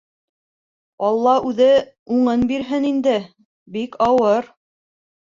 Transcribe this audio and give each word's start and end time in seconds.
Алла 1.09 1.33
үҙе 1.49 1.67
уңын 2.15 2.45
бирһен 2.51 2.87
инде, 2.91 3.13
бик 3.75 3.99
ауыр... 4.07 4.49